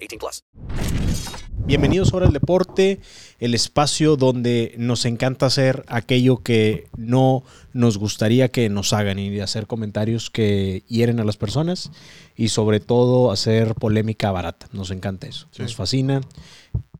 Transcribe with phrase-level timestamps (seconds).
[0.00, 0.44] 18 plus.
[1.66, 3.00] Bienvenidos ahora al deporte,
[3.38, 9.38] el espacio donde nos encanta hacer aquello que no nos gustaría que nos hagan y
[9.40, 11.92] hacer comentarios que hieren a las personas
[12.34, 14.68] y sobre todo hacer polémica barata.
[14.72, 16.22] Nos encanta eso, nos fascina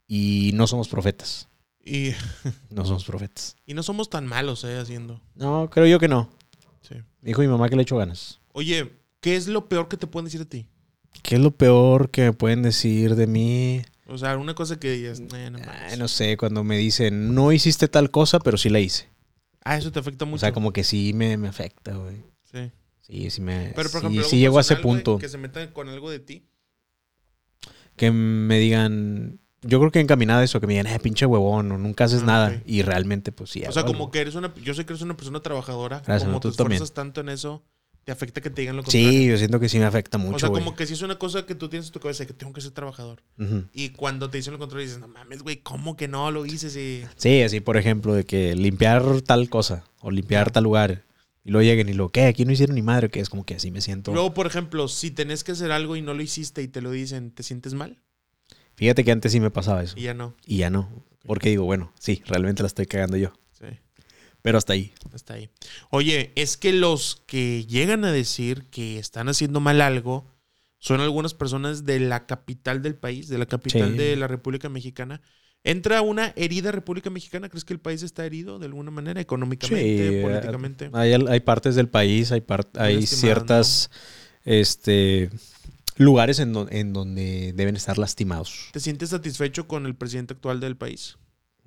[0.07, 1.49] y no somos profetas.
[1.85, 2.11] Y,
[2.71, 3.57] No somos profetas.
[3.67, 5.21] y no somos tan malos, eh, haciendo.
[5.35, 6.29] No, creo yo que no.
[6.83, 6.97] Sí.
[7.23, 8.41] Dijo mi mamá que le echo ganas.
[8.53, 10.69] Oye, ¿qué es lo peor que te pueden decir a ti?
[11.23, 13.83] ¿Qué es lo peor que me pueden decir de mí?
[14.07, 15.99] O sea, una cosa que digas, "Eh, no Ay, mames".
[15.99, 19.09] no sé, cuando me dicen, no hiciste tal cosa, pero sí la hice.
[19.65, 20.37] Ah, eso te afecta mucho.
[20.37, 22.17] O sea, como que sí me, me afecta, güey.
[22.51, 22.73] Sí.
[23.03, 23.73] Sí, sí me.
[23.77, 25.19] Pero, por ejemplo, sí algo llego a ese personal, güey, punto.
[25.19, 26.47] Que se metan con algo de ti.
[27.97, 29.39] Que me digan.
[29.63, 32.27] Yo creo que encaminada eso, que me digan, eh, pinche huevón, o nunca haces Ah,
[32.27, 32.63] nada.
[32.65, 33.63] Y realmente, pues sí.
[33.69, 34.55] o sea, como que eres una...
[34.55, 35.99] Yo sé que eres una persona trabajadora.
[35.99, 37.13] Gracias, como no, tú te esfuerzas también.
[37.13, 37.63] tanto en eso,
[38.11, 39.09] te afecta que te digan lo contrario.
[39.09, 40.65] Sí, yo siento que sí me afecta O mucho, sea, güey.
[40.65, 42.61] como que si es una cosa que tú tienes en tu cabeza, que tengo que
[42.61, 43.23] ser trabajador.
[43.73, 46.71] Y cuando te dicen lo contrario, dices, no mames, güey, ¿cómo que no lo hice?
[46.71, 47.05] Si...
[47.17, 51.05] Sí, así, por ejemplo, de que limpiar tal cosa, o limpiar tal lugar.
[51.45, 52.25] Y luego lleguen y lo, ¿qué?
[52.25, 54.13] Aquí no hicieron ni madre, que es como que así me siento.
[54.13, 56.91] Luego, por ejemplo, si tenés que hacer algo y no lo hiciste y te lo
[56.91, 57.99] dicen, ¿te sientes mal?
[58.75, 59.97] Fíjate que antes sí me pasaba eso.
[59.97, 60.35] Y ya no.
[60.45, 60.89] Y ya no.
[61.25, 63.33] Porque digo, bueno, sí, realmente la estoy cagando yo.
[64.43, 64.93] Pero hasta ahí.
[65.13, 65.51] Hasta ahí.
[65.91, 70.27] Oye, es que los que llegan a decir que están haciendo mal algo
[70.79, 73.99] son algunas personas de la capital del país, de la capital Sí.
[73.99, 75.21] de la República Mexicana.
[75.63, 77.51] ¿Entra una herida República Mexicana?
[77.51, 79.21] ¿Crees que el país está herido de alguna manera?
[79.21, 80.09] ¿Económicamente?
[80.17, 80.91] Sí, ¿Políticamente?
[80.95, 83.91] Hay, hay partes del país, hay, par- hay ciertas
[84.47, 85.29] este,
[85.97, 88.71] lugares en, en donde deben estar lastimados.
[88.73, 91.19] ¿Te sientes satisfecho con el presidente actual del país?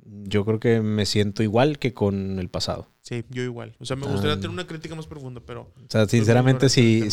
[0.05, 2.87] Yo creo que me siento igual que con el pasado.
[3.01, 3.75] Sí, yo igual.
[3.79, 4.35] O sea, me gustaría Ah.
[4.35, 5.61] tener una crítica más profunda, pero...
[5.77, 7.03] O sea, sinceramente, sí,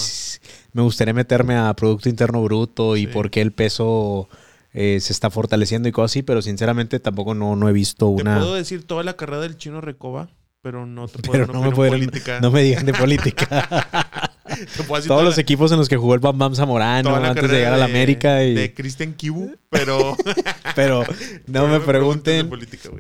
[0.73, 3.07] me gustaría meterme a Producto Interno Bruto y Sí.
[3.09, 4.29] por qué el peso
[4.73, 8.23] eh, se está fortaleciendo y cosas así, pero sinceramente tampoco no, no he visto Te
[8.23, 8.39] una...
[8.39, 10.31] puedo decir toda la carrera del chino Recoba,
[10.63, 12.39] pero no te puedo Pero no me, pueden, política.
[12.43, 14.31] no me digan de política.
[14.77, 17.57] Todos toda los la- equipos en los que jugó el Bam Bam Zamorano antes de
[17.57, 18.45] llegar a la América.
[18.45, 20.17] Y, De Christian Kibu, pero...
[20.75, 21.05] pero
[21.47, 22.49] no me pregunten.
[22.49, 22.91] política.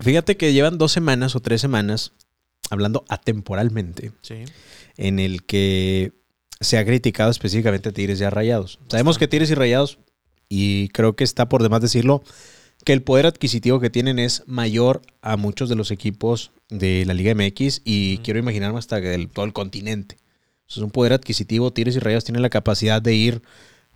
[0.00, 2.12] Fíjate que llevan dos semanas o tres semanas,
[2.70, 4.44] hablando atemporalmente, Sí.
[4.96, 6.12] en el que
[6.60, 8.78] se ha criticado específicamente a Tigres y a Rayados.
[8.88, 9.98] Sabemos que Tigres y Rayados,
[10.48, 12.22] y creo que está por demás decirlo,
[12.84, 17.14] que el poder adquisitivo que tienen es mayor a muchos de los equipos de la
[17.14, 20.18] Liga MX y quiero imaginarme hasta que del todo el continente.
[20.68, 21.72] Es un poder adquisitivo.
[21.72, 23.42] Tigres y Rayados tienen la capacidad de ir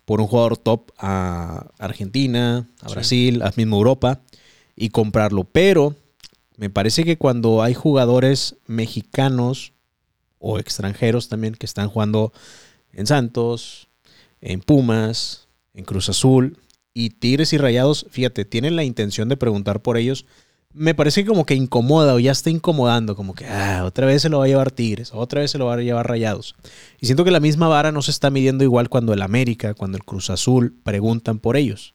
[0.04, 2.94] por un jugador top a Argentina, a Sí.
[2.94, 4.20] Brasil, a mismo Europa
[4.76, 5.44] y comprarlo.
[5.44, 5.96] Pero
[6.56, 9.72] me parece que cuando hay jugadores mexicanos
[10.38, 12.32] o extranjeros también que están jugando
[12.92, 13.88] en Santos,
[14.40, 16.58] en Pumas, en Cruz Azul
[16.94, 20.26] y Tigres y Rayados, fíjate, tienen la intención de preguntar por ellos.
[20.72, 24.28] Me parece como que incomoda o ya está incomodando, como que ah, otra vez se
[24.28, 26.54] lo va a llevar Tigres, otra vez se lo va a llevar Rayados.
[27.00, 29.96] Y siento que la misma vara no se está midiendo igual cuando el América, cuando
[29.98, 31.94] el Cruz Azul preguntan por ellos.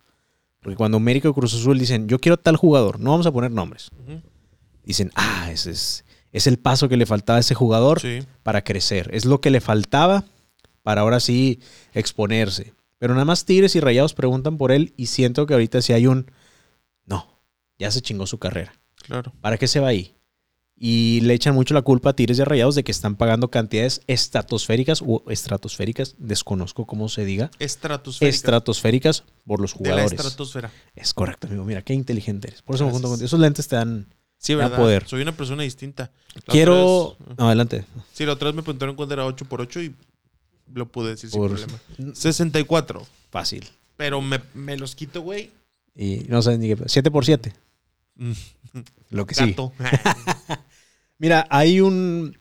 [0.62, 3.52] Porque cuando América o Cruz Azul dicen, yo quiero tal jugador, no vamos a poner
[3.52, 3.92] nombres.
[4.84, 6.04] Dicen, ah, ese es,
[6.34, 8.20] es el paso que le faltaba a ese jugador Sí.
[8.44, 9.10] para crecer.
[9.14, 10.26] Es lo que le faltaba
[10.84, 11.60] para ahora sí
[11.94, 12.74] exponerse.
[12.98, 16.08] Pero nada más Tigres y Rayados preguntan por él y siento que ahorita sí hay
[16.08, 16.30] un,
[17.80, 18.74] ya se chingó su carrera.
[19.04, 19.34] Claro.
[19.42, 20.14] ¿Para qué se va ahí?
[20.78, 23.50] Y le echan mucho la culpa a Tigres y a Rayados de que están pagando
[23.50, 28.36] cantidades estratosféricas o estratosféricas, desconozco cómo se diga, Estratosférica.
[28.36, 30.12] estratosféricas por los de la jugadores.
[30.20, 30.72] estratosfera.
[30.96, 31.64] Es correcto, amigo.
[31.64, 32.62] Mira, qué inteligente eres.
[32.62, 33.26] Por eso me junto contigo.
[33.26, 34.08] Esos lentes te dan...
[34.38, 34.78] Sí, Da ¿verdad?
[34.78, 35.08] poder.
[35.08, 36.12] Soy una persona distinta.
[36.36, 37.16] La Quiero...
[37.26, 37.86] vez- No, adelante.
[38.14, 39.96] Sí, la otra vez me preguntaron cuándo era 8x8 y
[40.74, 42.14] lo pude decir Por- sin problema.
[42.16, 43.06] 64.
[43.32, 43.66] Fácil.
[43.96, 45.52] pero me, me los quito, güey.
[45.96, 46.84] Y no sé ni qué.
[46.86, 47.54] 7 por 7
[49.10, 49.56] Lo que sí.
[51.18, 52.38] Mira, hay un.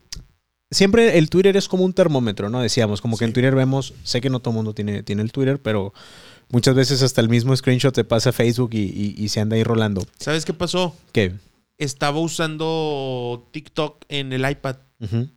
[0.71, 2.61] Siempre el Twitter es como un termómetro, ¿no?
[2.61, 5.31] Decíamos, como que en Twitter vemos, sé que no todo el mundo tiene, tiene el
[5.31, 5.93] Twitter, pero
[6.49, 9.55] muchas veces hasta el mismo screenshot te pasa a Facebook y, y- y se anda
[9.55, 10.05] ahí rolando.
[10.19, 10.97] ¿Sabes qué pasó?
[11.13, 11.33] ¿Qué?
[11.79, 14.77] Estaba usando TikTok en el iPad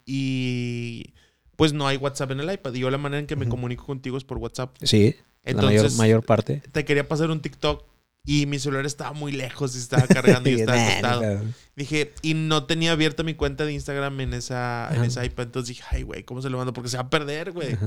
[0.06, 1.14] y
[1.56, 2.74] pues no hay WhatsApp en el iPad.
[2.74, 4.76] Y yo la manera en que me comunico contigo es por WhatsApp.
[4.82, 6.64] Sí, la mayor, Entonces- mayor parte.
[6.72, 7.84] Te quería pasar un TikTok
[8.28, 11.42] y mi celular estaba muy lejos y estaba cargando y estaba acostado.
[11.78, 15.46] Dije, y no tenía abierta mi cuenta de Instagram en esa, en esa iPad.
[15.46, 16.74] Entonces dije, ay, güey, ¿cómo se lo mando?
[16.74, 17.78] Porque se va a perder, güey.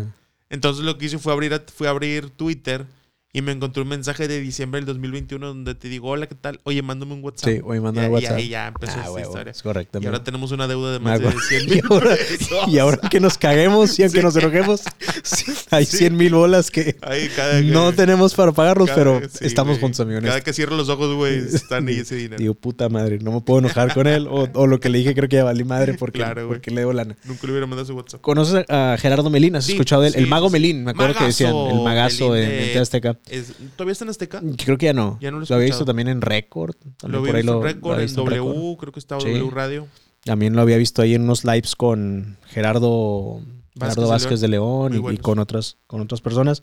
[0.48, 2.86] Entonces lo que hice fue abrir, fue abrir Twitter
[3.32, 6.58] y me encontré un mensaje de diciembre del 2021 donde te digo, hola, ¿qué tal?
[6.64, 7.48] Oye, mándame un WhatsApp.
[7.48, 8.38] Sí, oye, mándame Y- WhatsApp.
[8.38, 9.50] Y ahí ya empezó Ah, esta huevo, historia.
[9.52, 11.46] es correcto, Y ahora tenemos una deuda de más de acuerdo.
[11.48, 12.48] 100 y, mil ahora, pesos.
[12.68, 14.24] y ahora que nos caguemos y aunque Sí.
[14.24, 14.80] nos enojemos,
[15.22, 15.98] sí, hay Sí.
[15.98, 19.74] 100 mil bolas que Ahí cada que- no tenemos para pagarlos, cada- pero sí, estamos
[19.74, 19.80] güey.
[19.82, 20.24] juntos, amigos.
[20.24, 22.38] Cada que cierro los ojos, güey, están ahí ese dinero.
[22.38, 24.26] Digo, puta madre, no me puedo enojar con él.
[24.28, 26.80] O, o lo que le dije, creo que ya valí madre porque, Claro, porque le
[26.80, 27.16] debo lana.
[27.24, 28.20] Nunca le hubiera mandado su WhatsApp.
[28.22, 29.54] ¿Conoces a Gerardo Melín?
[29.54, 30.14] ¿Has escuchado de él?
[30.16, 30.50] El mago.
[30.50, 31.54] Melín, me acuerdo que decían.
[31.54, 33.19] El magazo en, en Azteca.
[33.28, 34.42] Es- ¿Todavía está en Azteca?
[34.64, 35.18] Creo que ya no.
[35.20, 36.76] Ya no lo había visto también en Record.
[37.06, 39.20] Lo vi por ahí en lo- Record, lo había en visto W, creo que estaba
[39.20, 39.28] Sí.
[39.30, 39.86] W Radio.
[40.24, 43.40] También lo había visto ahí en unos lives con Gerardo
[43.78, 44.94] Gerardo de Vázquez de León.
[44.94, 46.62] Y- y, con otras, con otras personas.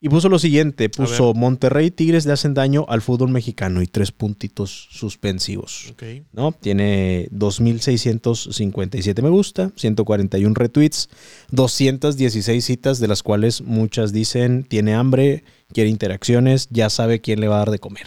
[0.00, 4.12] Y puso lo siguiente, puso Monterrey Tigres le hacen daño al fútbol mexicano y tres
[4.12, 5.92] puntitos suspensivos.
[5.92, 6.02] Ok.
[6.32, 6.52] ¿no?
[6.52, 11.08] Tiene 2.657 me gusta, 141 retweets,
[11.52, 15.42] 216 citas, de las cuales muchas dicen tiene hambre,
[15.72, 18.06] quiere interacciones, ya sabe quién le va a dar de comer.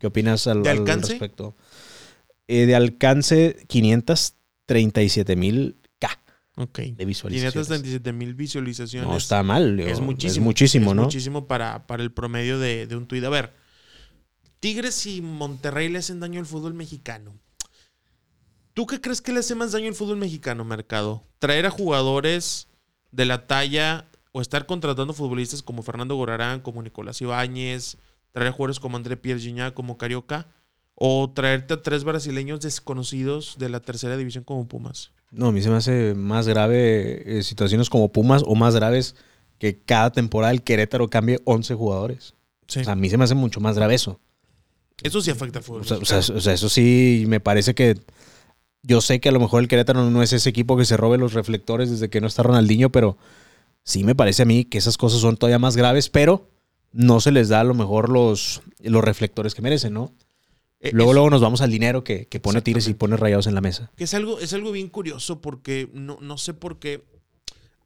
[0.00, 1.54] ¿Qué opinas al, ¿De al respecto?
[2.48, 5.76] Eh, de alcance, 537 mil
[6.56, 6.78] K Ok.
[6.96, 7.52] de visualizaciones.
[7.52, 9.08] 537 mil visualizaciones.
[9.08, 9.78] No está mal.
[9.78, 10.32] Es muchísimo.
[10.32, 11.02] Es muchísimo, Es ¿no?
[11.04, 13.22] muchísimo para, para el promedio de, de un tuit.
[13.24, 13.52] A ver,
[14.60, 17.38] Tigres y Monterrey le hacen daño al fútbol mexicano.
[18.72, 21.24] ¿Tú qué crees que le hace más daño al fútbol mexicano, Mercado?
[21.38, 22.68] ¿Traer a jugadores
[23.10, 27.96] de la talla o estar contratando futbolistas como Fernando Gorarán, como Nicolás Ibáñez,
[28.32, 30.48] traer a jugadores como André Pierre Gignac, como Carioca,
[30.94, 35.12] o traerte a tres brasileños desconocidos de la tercera división como Pumas?
[35.30, 39.16] No, a mí se me hace más grave eh, situaciones como Pumas o más graves
[39.58, 42.34] que cada temporada el Querétaro cambie 11 jugadores.
[42.68, 42.80] Sí.
[42.80, 44.20] O sea, a mí se me hace mucho más grave eso.
[45.02, 45.82] Eso sí afecta al fútbol.
[45.82, 46.22] O sea, o mexicano.
[46.22, 48.00] sea, o sea, eso sí me parece que
[48.82, 51.18] yo sé que a lo mejor el Querétaro no es ese equipo que se robe
[51.18, 53.18] los reflectores desde que no está Ronaldinho, pero
[53.82, 56.48] sí me parece a mí que esas cosas son todavía más graves, pero
[56.92, 60.12] no se les da a lo mejor los, los reflectores que merecen, ¿no?
[60.80, 63.54] Eh, Luego, luego nos vamos al dinero que, que pone Tigres y pone rayados en
[63.54, 63.90] la mesa.
[63.96, 67.04] Que es algo, es algo bien curioso porque no, no sé por qué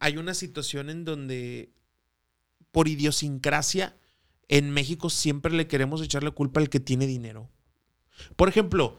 [0.00, 1.70] hay una situación en donde
[2.72, 3.96] por idiosincrasia
[4.48, 7.48] en México siempre le queremos echar la culpa al que tiene dinero.
[8.36, 8.98] Por ejemplo,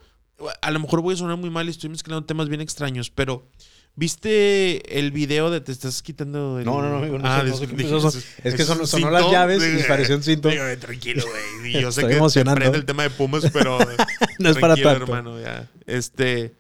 [0.62, 3.50] a lo mejor voy a sonar muy mal y estoy mezclando temas bien extraños, pero
[3.96, 6.66] ¿viste el video de te estás quitando el...
[6.66, 8.18] No, no, no, amigo, no Ah, sé, no sé dis- qué dije, pasó.
[8.44, 10.50] ¿es- que son- sonó las llaves y pareció un cinto.
[10.50, 11.24] digo, tranquilo,
[11.62, 11.74] güey.
[11.74, 12.72] Yo sé Estoy que emocionando.
[12.72, 13.78] te el tema de Pumas, pero...
[14.40, 15.04] No es para Tranquilo, tanto.
[15.16, 15.70] hermano, ya.
[15.86, 16.56] Este.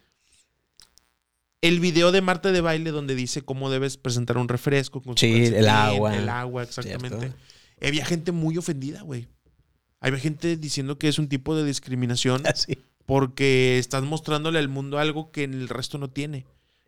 [1.62, 5.46] El video de Marta de baile donde dice cómo debes presentar un refresco con Sí,
[5.46, 6.16] el agua.
[6.16, 7.20] El agua, exactamente.
[7.20, 7.36] Cierto.
[7.82, 9.28] Había gente muy ofendida, güey.
[10.00, 12.78] Había gente diciendo que es un tipo de discriminación Así.
[13.06, 16.46] porque estás mostrándole al mundo algo que el resto no tiene.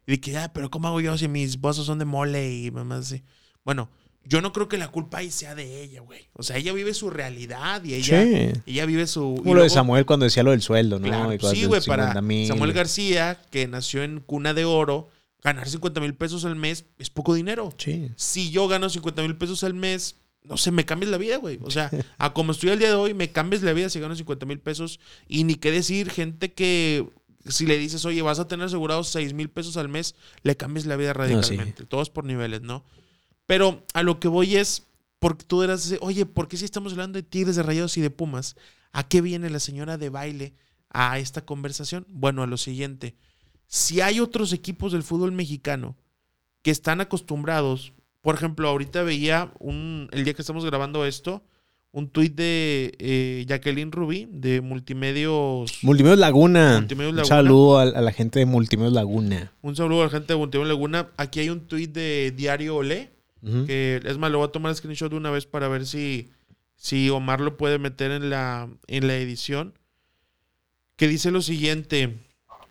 [0.08, 2.72] Y de que, ah, pero ¿cómo hago yo si mis vasos son de mole y
[2.72, 3.24] mamás así?
[3.64, 3.90] Bueno,
[4.26, 6.28] yo no creo que la culpa ahí sea de ella, güey.
[6.34, 8.52] O sea, ella vive su realidad y ella, Sí.
[8.66, 9.36] ella vive su...
[9.38, 11.08] y Como lo de Samuel cuando decía lo del sueldo, ¿no?
[11.08, 12.48] Claro, sí, güey, para 50,000.
[12.48, 15.10] Samuel García, que nació en cuna de oro,
[15.44, 17.74] ganar 50 mil pesos al mes es poco dinero.
[17.78, 18.12] Sí.
[18.16, 21.60] Si yo gano 50 mil pesos al mes, no sé, me cambias la vida, güey.
[21.62, 24.16] O sea, a como estoy al día de hoy, me cambias la vida si gano
[24.16, 25.00] 50 mil pesos.
[25.28, 27.10] Y ni qué decir, gente que
[27.46, 30.86] si le dices, oye, vas a tener asegurados 6 mil pesos al mes, le cambias
[30.86, 31.86] la vida radicalmente.
[31.86, 32.84] Todos por niveles, ¿no?
[33.46, 34.88] Pero a lo que voy es,
[35.20, 38.10] porque tú eras, oye, ¿por qué si estamos hablando de Tigres, de Rayados y de
[38.10, 38.56] Pumas?
[38.92, 40.54] ¿A qué viene la señora de baile
[40.90, 42.06] a esta conversación?
[42.10, 43.16] Bueno, a lo siguiente.
[43.68, 45.98] Si hay otros equipos del fútbol mexicano
[46.62, 51.44] que están acostumbrados, por ejemplo, ahorita veía un, el día que estamos grabando esto,
[51.94, 55.84] un tuit de eh, Jacqueline Rubí de Multimedios.
[55.84, 56.80] Multimedios Laguna.
[56.80, 59.52] Multimedios Un saludo a, a la gente de Multimedios Laguna.
[59.62, 61.10] un saludo a la gente de Multimedios Laguna.
[61.18, 63.12] Aquí hay un tuit de Diario Olé.
[63.68, 66.30] Que es más, lo voy a tomar screenshot de una vez para ver si,
[66.78, 69.74] si Omar lo puede meter en la, en la edición.
[70.96, 72.16] Que dice lo siguiente: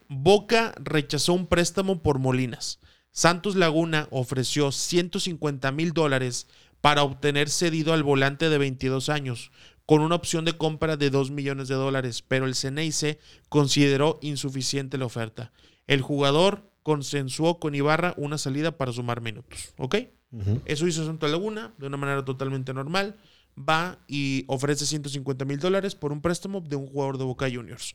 [0.08, 2.78] Boca rechazó un préstamo por Molinas.
[3.10, 6.46] Santos Laguna ofreció 150 mil dólares
[6.82, 9.50] para obtener cedido al volante de 22 años,
[9.86, 14.98] con una opción de compra de 2 millones de dólares, pero el Ceneice consideró insuficiente
[14.98, 15.52] la oferta.
[15.86, 19.96] El jugador consensuó con Ibarra una salida para sumar minutos, ¿ok?
[20.64, 23.16] Eso hizo Santo Laguna de una manera totalmente normal.
[23.58, 27.92] Va y ofrece 150 mil dólares por un préstamo de un jugador de Boca Juniors.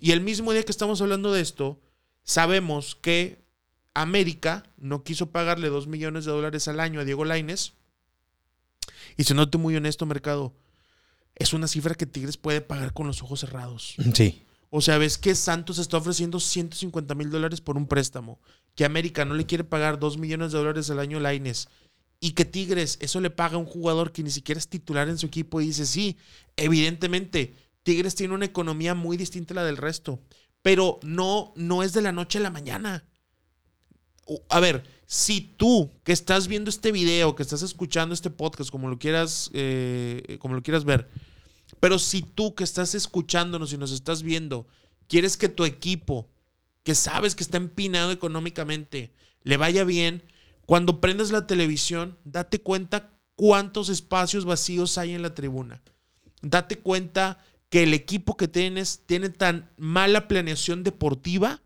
[0.00, 1.80] Y el mismo día que estamos hablando de esto,
[2.24, 3.46] sabemos que
[3.94, 7.74] América no quiso pagarle 2 millones de dólares al año a Diego Laines.
[9.16, 10.54] Y se note muy honesto, mercado.
[11.34, 13.96] Es una cifra que Tigres puede pagar con los ojos cerrados.
[14.14, 14.42] Sí.
[14.70, 18.40] O sea, ves que Santos está ofreciendo 150 mil dólares por un préstamo,
[18.74, 21.68] que América no le quiere pagar 2 millones de dólares al año a Laines,
[22.20, 25.18] y que Tigres eso le paga a un jugador que ni siquiera es titular en
[25.18, 26.16] su equipo y dice, sí,
[26.56, 30.20] evidentemente, Tigres tiene una economía muy distinta a la del resto,
[30.62, 33.04] pero no, no es de la noche a la mañana.
[34.48, 38.88] A ver, si tú que estás viendo este video, que estás escuchando este podcast, como
[38.88, 41.08] lo quieras, eh, como lo quieras ver,
[41.80, 44.66] pero si tú que estás escuchándonos y nos estás viendo,
[45.08, 46.28] quieres que tu equipo,
[46.82, 50.24] que sabes que está empinado económicamente, le vaya bien,
[50.66, 55.82] cuando prendas la televisión, date cuenta cuántos espacios vacíos hay en la tribuna.
[56.42, 61.62] Date cuenta que el equipo que tienes tiene tan mala planeación deportiva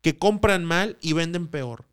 [0.00, 1.84] que compran mal y venden peor.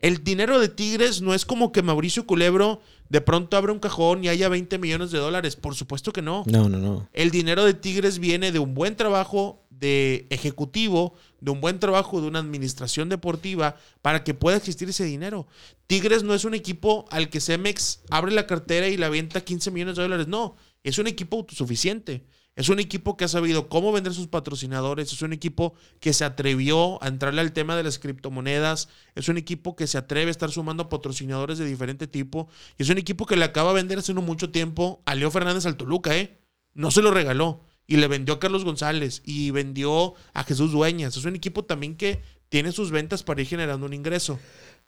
[0.00, 4.24] El dinero de Tigres no es como que Mauricio Culebro de pronto abre un cajón
[4.24, 5.56] y haya 20 millones de dólares.
[5.56, 6.44] Por supuesto que no.
[6.46, 7.08] No, no, no.
[7.12, 12.20] El dinero de Tigres viene de un buen trabajo de ejecutivo, de un buen trabajo
[12.20, 15.46] de una administración deportiva para que pueda existir ese dinero.
[15.86, 19.70] Tigres no es un equipo al que Cemex abre la cartera y la venta 15
[19.70, 20.28] millones de dólares.
[20.28, 22.24] No, es un equipo autosuficiente.
[22.56, 25.12] Es un equipo que ha sabido cómo vender sus patrocinadores.
[25.12, 28.88] Es un equipo que se atrevió a entrarle al tema de las criptomonedas.
[29.14, 32.48] Es un equipo que se atreve a estar sumando patrocinadores de diferente tipo.
[32.78, 35.30] Y es un equipo que le acaba de vender hace no mucho tiempo a Leo
[35.30, 36.38] Fernández al Toluca, ¿eh?
[36.72, 37.60] No se lo regaló.
[37.86, 39.20] Y le vendió a Carlos González.
[39.26, 41.14] Y vendió a Jesús Dueñas.
[41.14, 44.38] Es un equipo también que tiene sus ventas para ir generando un ingreso.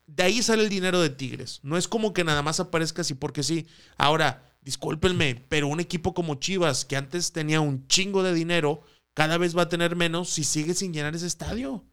[0.06, 1.60] De ahí sale el dinero de Tigres.
[1.62, 3.66] No es como que nada más aparezca así porque sí.
[3.98, 8.82] Ahora, discúlpenme, pero un equipo como Chivas, que antes tenía un chingo de dinero,
[9.14, 11.84] cada vez va a tener menos si sigue sin llenar ese estadio.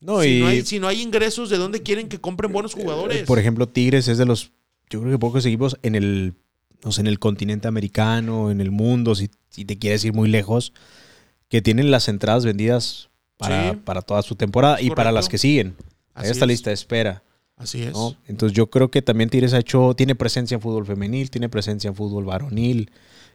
[0.00, 2.74] No, si, y no hay, si no hay ingresos, ¿de dónde quieren que compren buenos
[2.74, 3.22] jugadores?
[3.22, 4.52] Eh, por ejemplo, Tigres es de los,
[4.90, 6.34] yo creo que pocos equipos en el,
[6.84, 10.28] no sé, en el continente americano, en el mundo, si, si te quieres ir muy
[10.28, 10.72] lejos,
[11.48, 13.08] que tienen las entradas vendidas
[13.38, 13.78] para, Sí.
[13.84, 15.74] para toda su temporada y para las que siguen.
[16.14, 16.48] Hay Así esta es.
[16.48, 17.22] lista de espera.
[17.56, 17.92] Así es.
[17.92, 18.16] ¿no?
[18.26, 21.88] Entonces yo creo que también Tigres ha hecho, tiene presencia en fútbol femenil, tiene presencia
[21.88, 22.90] en fútbol varonil.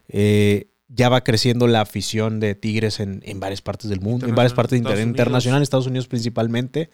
[0.08, 4.34] eh, ya va creciendo la afición de Tigres en, en varias partes del mundo, en
[4.34, 5.20] varias partes Estados inter- Unidos.
[5.20, 6.90] internacionales, Estados Unidos principalmente.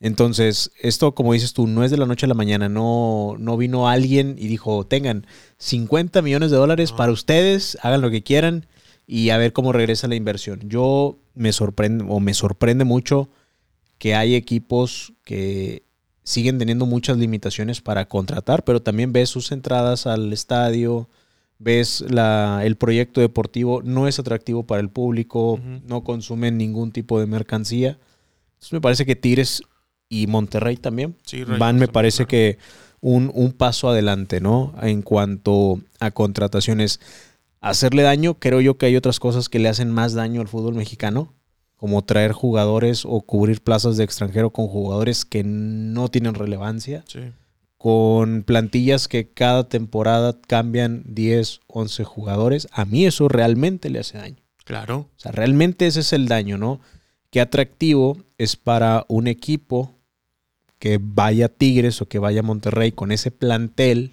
[0.00, 2.68] Entonces, esto, como dices tú, no es de la noche a la mañana.
[2.68, 5.24] No, no vino alguien y dijo, tengan
[5.58, 6.96] 50 millones de dólares No.
[6.96, 8.66] para ustedes, hagan lo que quieran
[9.06, 10.58] y a ver cómo regresa la inversión.
[10.68, 13.28] Yo me sorprende, o me sorprende mucho
[13.98, 15.84] que hay equipos que
[16.24, 21.08] siguen teniendo muchas limitaciones para contratar, pero también ves sus entradas al estadio,
[21.58, 27.18] ves la, el proyecto deportivo, no es atractivo para el público, no consumen ningún tipo
[27.20, 27.98] de mercancía.
[28.54, 29.62] Entonces me parece que Tigres
[30.08, 32.58] y Monterrey también Sí, van, me parece que
[33.00, 34.74] un, un paso adelante, ¿no?
[34.80, 37.00] En cuanto a contrataciones.
[37.60, 40.74] Hacerle daño, creo yo que hay otras cosas que le hacen más daño al fútbol
[40.74, 41.32] mexicano,
[41.82, 47.18] como traer jugadores o cubrir plazas de extranjero con jugadores que no tienen relevancia, Sí.
[47.76, 52.68] con plantillas que cada temporada cambian 10, 11 jugadores.
[52.70, 54.36] A mí eso realmente le hace daño.
[54.64, 55.08] Claro.
[55.16, 56.78] O sea, realmente ese es el daño, ¿no?
[57.30, 59.90] Qué atractivo es para un equipo
[60.78, 64.12] que vaya a Tigres o que vaya a Monterrey con ese plantel,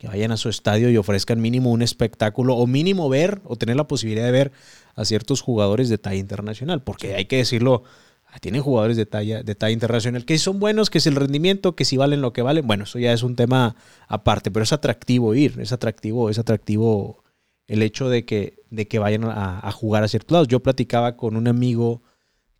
[0.00, 3.76] que vayan a su estadio y ofrezcan mínimo un espectáculo o mínimo ver o tener
[3.76, 4.52] la posibilidad de ver
[4.96, 7.82] a ciertos jugadores de talla internacional, porque hay que decirlo,
[8.26, 11.16] ah, tienen jugadores de talla, de talla internacional que si son buenos, que es el
[11.16, 13.76] rendimiento, que si valen lo que valen, bueno, eso ya es un tema
[14.08, 17.22] aparte, pero es atractivo ir, es atractivo, es atractivo
[17.66, 20.48] el hecho de que, de que vayan a, a jugar a ciertos lados.
[20.48, 22.00] Yo platicaba con un amigo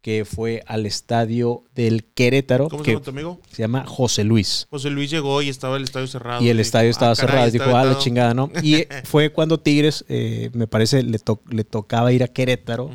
[0.02, 3.40] que fue al estadio del Querétaro, ¿Cómo se llama tu amigo?
[3.50, 4.66] se llama José Luis.
[4.70, 6.42] José Luis llegó y estaba el estadio cerrado.
[6.42, 7.50] Y el estadio "Ah, estaba caray, cerrado.
[7.50, 8.00] Dijo, ah, la vetado".
[8.02, 8.50] chingada, ¿no?
[8.62, 12.90] Y fue cuando Tigres, eh, me parece, le, to- le tocaba ir a Querétaro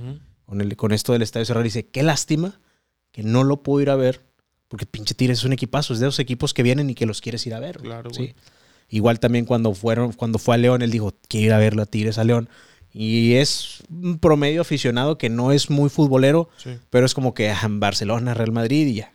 [0.46, 1.64] con, el, con esto del estadio cerrado.
[1.66, 2.60] Y dice, qué lástima
[3.12, 4.26] que no lo puedo ir a ver,
[4.68, 7.22] porque pinche Tigres es un equipazo, es de esos equipos que vienen y que los
[7.22, 7.78] quieres ir a ver.
[7.78, 8.34] Claro, ¿sí?
[8.90, 11.86] Igual también cuando fueron, cuando fue a León, él dijo, quiero ir a verlo a
[11.86, 12.50] Tigres a León.
[12.98, 17.50] Y es un promedio aficionado que no es muy futbolero, Sí, pero es como que
[17.50, 19.12] ah, Barcelona, Real Madrid y ya.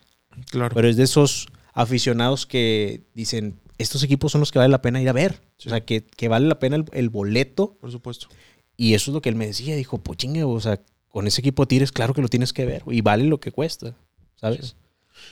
[0.50, 0.74] claro.
[0.74, 5.00] Pero es de esos aficionados que dicen, estos equipos son los que vale la pena
[5.00, 5.40] ir a ver.
[5.64, 7.78] O sea, que, que vale la pena el, el boleto.
[7.80, 8.28] Por supuesto.
[8.76, 9.74] Y eso es lo que él me decía.
[9.76, 12.66] Dijo, pues chingue, o sea, con ese equipo de Tigres, claro que lo tienes que
[12.66, 12.82] ver.
[12.86, 13.96] Y vale lo que cuesta,
[14.36, 14.76] ¿sabes?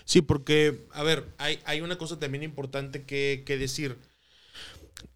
[0.06, 3.98] Sí, porque, a ver, hay, hay una cosa también importante que, que decir.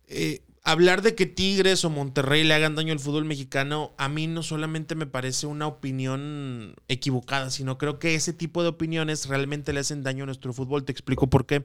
[0.08, 4.26] Eh, hablar de que Tigres o Monterrey le hagan daño al fútbol mexicano, a mí
[4.26, 9.72] no solamente me parece una opinión equivocada, sino creo que ese tipo de opiniones realmente
[9.72, 10.84] le hacen daño a nuestro fútbol.
[10.84, 11.64] Te explico por qué.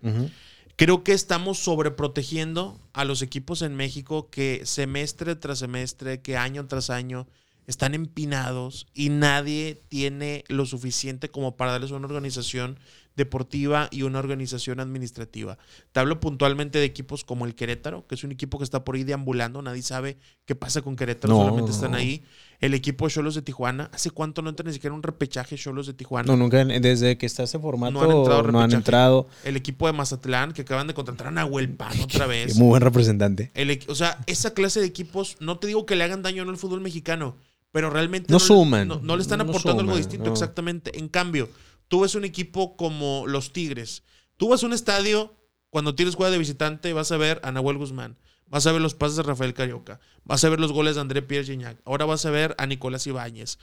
[0.76, 6.68] Creo que estamos sobreprotegiendo a los equipos en México que semestre tras semestre, que año
[6.68, 7.28] tras año
[7.68, 12.80] están empinados y nadie tiene lo suficiente como para darles una organización
[13.18, 15.58] deportiva y una organización administrativa.
[15.92, 18.96] Te hablo puntualmente de equipos como el Querétaro, que es un equipo que está por
[18.96, 21.98] ahí deambulando, nadie sabe qué pasa con Querétaro, No, solamente están no.
[21.98, 22.24] ahí.
[22.60, 25.86] El equipo de Cholos de Tijuana, ¿hace cuánto no entra ni siquiera un repechaje Cholos
[25.88, 26.26] de Tijuana?
[26.28, 29.28] No, nunca, desde que está este formato, No han entrado no han entrado.
[29.44, 32.56] El equipo de Mazatlán, que acaban de contratar a Nahuel Pan otra vez.
[32.58, 33.52] Muy buen representante.
[33.54, 36.52] El o sea, esa clase de equipos, no te digo que le hagan daño no
[36.52, 37.36] al fútbol mexicano,
[37.72, 40.32] pero realmente No le- suman, No, no le están no aportando algo distinto, no.
[40.34, 40.98] exactamente.
[40.98, 41.50] En cambio,
[41.88, 44.04] tú ves un equipo como los Tigres.
[44.38, 45.36] Tú vas a un estadio,
[45.70, 48.18] cuando tienes juega de visitante, vas a ver a Nahuel Guzmán.
[48.50, 50.00] Vas a ver los pases de Rafael Carioca.
[50.24, 51.80] Vas a ver los goles de André Pierre Gignac.
[51.84, 53.60] Ahora vas a ver a Nicolás Ibáñez.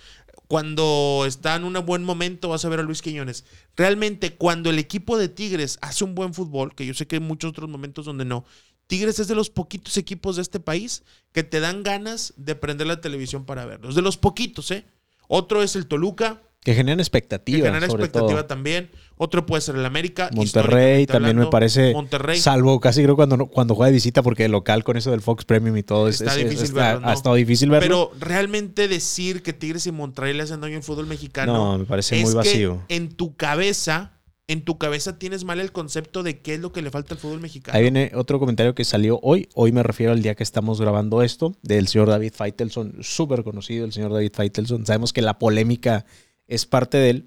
[0.46, 3.46] Cuando está en un buen momento, vas a ver a Luis Quiñones.
[3.76, 7.20] Realmente, cuando el equipo de Tigres hace un buen fútbol, que yo sé que hay
[7.20, 8.44] muchos otros momentos donde no,
[8.86, 11.02] Tigres es de los poquitos equipos de este país
[11.32, 13.94] que te dan ganas de prender la televisión para verlos.
[13.94, 14.84] De los poquitos, ¿eh?
[15.28, 17.58] Otro es el Toluca, Que generan que expectativa.
[17.66, 18.46] genera sobre expectativa todo.
[18.46, 18.90] también.
[19.16, 20.30] Otro puede ser el América.
[20.34, 21.92] Monterrey también me parece.
[21.92, 22.38] Monterrey.
[22.40, 25.44] Salvo casi creo cuando, cuando juega de visita, porque de local con eso del Fox
[25.44, 26.08] Premium y todo.
[26.08, 27.08] es- Está es- difícil está- verlo, ¿no?
[27.08, 28.10] Ha estado difícil verlo.
[28.10, 31.52] Pero realmente decir que Tigres y Monterrey le hacen daño al fútbol mexicano.
[31.52, 32.82] No, me parece es muy que vacío.
[32.88, 34.12] en tu cabeza,
[34.48, 37.20] en tu cabeza tienes mal el concepto de qué es lo que le falta al
[37.20, 37.76] fútbol mexicano.
[37.76, 39.48] Ahí viene otro comentario que salió hoy.
[39.54, 43.84] Hoy me refiero al día que estamos grabando esto, del señor David Feitelson, súper conocido
[43.84, 44.86] el señor David Feitelson.
[44.86, 46.04] Sabemos que la polémica
[46.48, 47.26] es parte de él.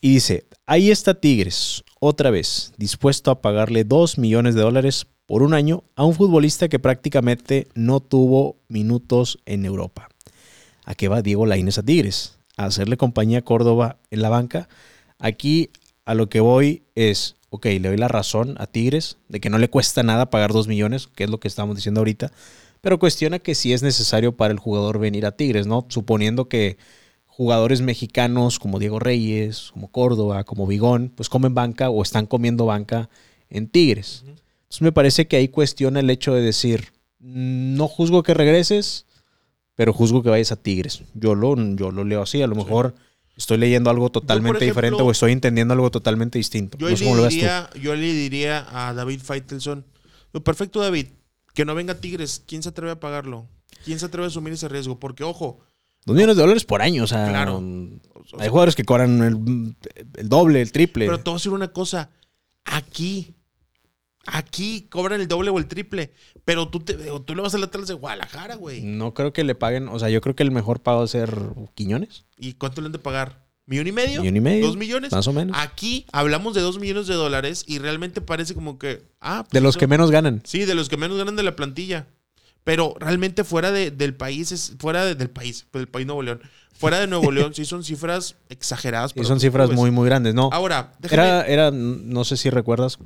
[0.00, 5.42] Y dice, ahí está Tigres, otra vez, dispuesto a pagarle 2 millones de dólares por
[5.42, 10.08] un año a un futbolista que prácticamente no tuvo minutos en Europa.
[10.84, 12.36] ¿A qué va Diego Lainez a Tigres?
[12.56, 14.68] A hacerle compañía a Córdoba en la banca.
[15.18, 15.70] Aquí
[16.04, 19.58] a lo que voy es, ok, le doy la razón a Tigres de que no
[19.58, 22.30] le cuesta nada pagar 2 millones, que es lo que estamos diciendo ahorita,
[22.82, 25.86] pero cuestiona que si es necesario para el jugador venir a Tigres, ¿no?
[25.88, 26.76] Suponiendo que
[27.36, 32.66] jugadores mexicanos como Diego Reyes, como Córdoba, como Vigón, pues comen banca o están comiendo
[32.66, 33.10] banca
[33.50, 34.22] en Tigres.
[34.24, 39.06] Entonces me parece que ahí cuestiona el hecho de decir, no juzgo que regreses,
[39.74, 41.02] pero juzgo que vayas a Tigres.
[41.14, 42.94] Yo lo, yo lo leo así, a lo mejor
[43.36, 46.78] estoy leyendo algo totalmente ejemplo, diferente o estoy entendiendo algo totalmente distinto.
[46.78, 49.84] Yo, no sé le diría, yo le diría a David Feitelson,
[50.32, 51.08] lo perfecto David,
[51.52, 53.48] que no venga Tigres, ¿quién se atreve a pagarlo?
[53.84, 55.00] ¿Quién se atreve a asumir ese riesgo?
[55.00, 55.58] Porque, ojo,
[56.06, 57.58] Dos millones de dólares por año, o sea, Claro.
[57.58, 59.74] o hay jugadores que cobran el,
[60.16, 61.06] el doble, el triple.
[61.06, 62.10] pero te voy a decir una cosa,
[62.64, 63.34] aquí,
[64.26, 66.12] aquí cobran el doble o el triple,
[66.44, 68.82] pero tú, te, o tú le vas a la Atlas de Guadalajara, güey.
[68.82, 71.08] No creo que le paguen, o sea, yo creo que el mejor pago va a
[71.08, 71.36] ser
[71.74, 72.24] Quiñones.
[72.36, 73.44] ¿Y cuánto le han de pagar?
[73.66, 74.20] ¿Millón y medio?
[74.20, 75.10] Millón y medio, ¿Dos millones?
[75.12, 75.56] más o menos.
[75.58, 79.02] Aquí hablamos de dos millones de dólares y realmente parece como que...
[79.22, 80.42] Ah, pues De los eso- que menos ganan.
[80.44, 82.06] Sí, de los que menos ganan de la plantilla.
[82.64, 86.22] Pero realmente fuera de- del país, es, fuera de- del país, pues, del país Nuevo
[86.22, 86.40] León,
[86.72, 89.12] fuera de Nuevo León, sí son cifras exageradas.
[89.14, 89.78] Y son cifras ves.
[89.78, 90.48] muy, muy grandes, ¿no?
[90.52, 92.98] Ahora, déjame, Era, era, no sé si recuerdas,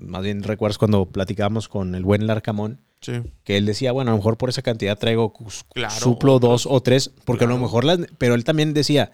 [0.00, 3.20] más bien recuerdas cuando platicábamos con el buen Larcamón, Sí.
[3.42, 5.34] que él decía, bueno, a lo mejor por esa cantidad traigo,
[5.74, 9.10] Claro, suplo dos o tres, porque a lo mejor las, pero él también decía,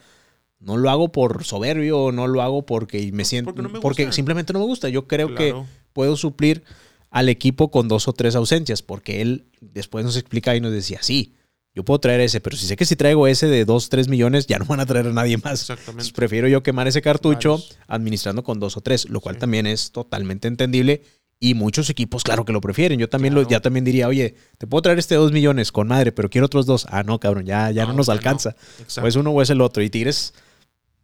[0.60, 4.04] no lo hago por soberbio, no lo hago porque me siento, porque no me porque
[4.04, 4.14] gusta.
[4.14, 4.90] simplemente no me gusta.
[4.90, 5.54] Yo creo que
[5.94, 6.62] puedo suplir
[7.11, 10.99] al equipo con dos o tres ausencias, porque él después nos explica y nos decía,
[11.03, 11.35] sí,
[11.75, 14.46] yo puedo traer ese, pero si sé que si traigo ese de dos, tres millones,
[14.46, 15.44] ya no van a traer a nadie más.
[15.62, 16.12] Entonces, Exactamente.
[16.14, 17.79] prefiero yo quemar ese cartucho Varios.
[17.87, 19.40] administrando con dos o tres, lo cual Sí.
[19.40, 21.03] también es totalmente entendible.
[21.42, 22.99] Y muchos equipos, claro que lo prefieren.
[23.01, 26.12] Yo también lo, ya también diría, oye, te puedo traer este dos millones con madre,
[26.12, 26.87] pero quiero otros dos.
[26.90, 28.57] Ah, no, cabrón, ya, ya no, No, nos ya alcanza.
[28.96, 29.03] no.
[29.05, 29.83] O es uno o es el otro.
[29.83, 30.35] Y Tigres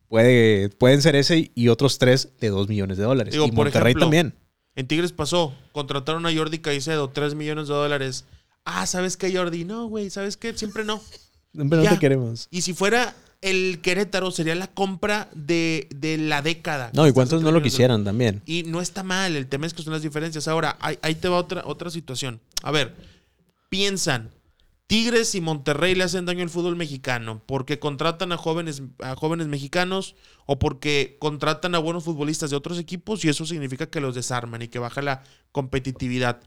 [0.09, 3.33] puede, pueden ser ese y otros tres de dos millones de dólares.
[3.33, 4.35] Digo, y por Monterrey ejemplo, también.
[4.76, 8.24] En Tigres pasó, contrataron a Jordi Caicedo, 3 millones de dólares.
[8.64, 9.64] Ah, ¿sabes qué, Jordi?
[9.64, 10.56] No, güey, ¿sabes qué?
[10.56, 11.00] Siempre no.
[11.52, 11.90] Pero no Ya.
[11.90, 12.48] te queremos.
[12.50, 16.90] Y si fuera el Querétaro, sería la compra de, de la década.
[16.94, 18.42] No, y cuántos no lo de- quisieran también.
[18.44, 20.46] Y no está mal, el tema es que son las diferencias.
[20.48, 22.40] Ahora, ahí, ahí te va otra, otra situación.
[22.62, 22.94] A ver,
[23.68, 24.30] piensan,
[24.87, 29.49] Tigres y Monterrey le hacen daño al fútbol mexicano porque contratan a jóvenes, a jóvenes
[29.49, 30.14] mexicanos
[30.46, 34.62] o porque contratan a buenos futbolistas de otros equipos y eso significa que los desarman
[34.62, 36.40] y que baja la competitividad.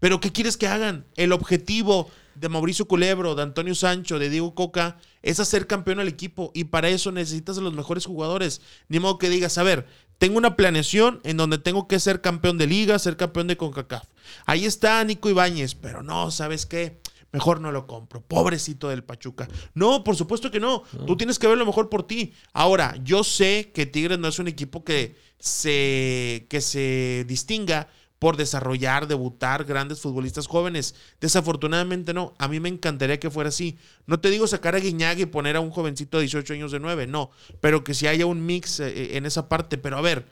[0.00, 1.06] Pero ¿qué quieres que hagan?
[1.16, 6.08] El objetivo de Mauricio Culebro, de Antonio Sancho, de Diego Coca es hacer campeón al
[6.08, 8.60] equipo y para eso necesitas a los mejores jugadores.
[8.88, 9.86] Ni modo que digas, a ver,
[10.18, 14.04] tengo una planeación en donde tengo que ser campeón de liga, ser campeón de CONCACAF.
[14.46, 17.00] Ahí está Nico Ibáñez, pero no, ¿sabes qué?
[17.32, 18.22] Mejor no lo compro.
[18.22, 19.48] Pobrecito del Pachuca.
[19.74, 20.82] No, por supuesto que no.
[21.06, 22.32] Tú tienes que ver lo mejor por ti.
[22.52, 27.88] Ahora, yo sé que Tigres no es un equipo que se, que se distinga
[28.18, 30.94] por desarrollar, debutar grandes futbolistas jóvenes.
[31.20, 32.34] Desafortunadamente no.
[32.38, 33.78] A mí me encantaría que fuera así.
[34.06, 36.80] No te digo sacar a Guiñaga y poner a un jovencito de 18 años de
[36.80, 37.30] 9, no.
[37.60, 39.78] Pero que si haya un mix eh, en esa parte.
[39.78, 40.26] Pero a ver,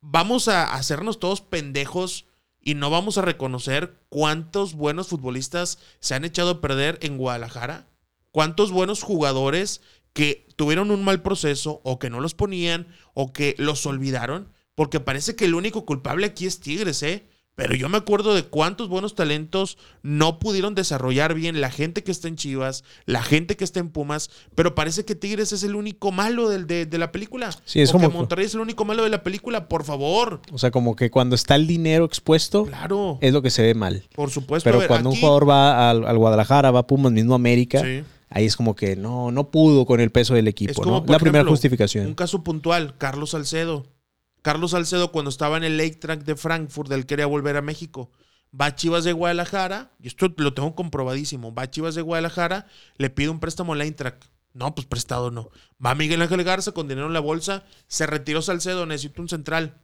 [0.00, 2.26] vamos a hacernos todos pendejos
[2.62, 7.86] y no vamos a reconocer cuántos buenos futbolistas se han echado a perder en Guadalajara.
[8.32, 9.80] Cuántos buenos jugadores
[10.12, 14.52] que tuvieron un mal proceso o que no los ponían o que los olvidaron.
[14.74, 17.26] Porque parece que el único culpable aquí es Tigres, ¿eh?
[17.60, 22.10] Pero yo me acuerdo de cuántos buenos talentos no pudieron desarrollar bien la gente que
[22.10, 25.74] está en Chivas, la gente que está en Pumas, pero parece que Tigres es el
[25.74, 27.50] único malo del, de, de la película.
[27.66, 30.40] Sí, es o como- que Monterrey es el único malo de la película, por favor.
[30.50, 33.74] O sea, como que cuando está el dinero expuesto, Claro, es lo que se ve
[33.74, 34.04] mal.
[34.14, 34.64] por supuesto.
[34.66, 38.02] Pero ver, cuando un jugador va al, al Guadalajara, va a Pumas, mismo América, Sí.
[38.30, 41.04] ahí es como que no, no pudo con el peso del Es equipo, como, ¿no?
[41.12, 42.06] La primera justificación.
[42.06, 43.84] Un caso puntual, Carlos Salcedo.
[44.42, 48.10] Carlos Salcedo, cuando estaba en el Lake Track de Frankfurt, él quería volver a México.
[48.58, 51.54] Va a Chivas de Guadalajara, y esto lo tengo comprobadísimo.
[51.54, 54.24] Va a Chivas de Guadalajara, le pide un préstamo al Eintracht.
[54.52, 55.50] No, pues prestado no.
[55.84, 59.80] Va Miguel Ángel Garza con dinero en la bolsa, se retiró Salcedo, necesito un central.